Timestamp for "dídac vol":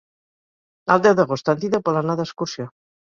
1.65-2.01